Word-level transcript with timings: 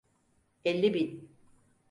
Elli 0.65 0.93
bin. 0.93 1.29